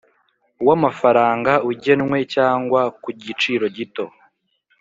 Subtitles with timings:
[0.67, 4.05] W amafaranga ugenwe cyangwa ku giciro gito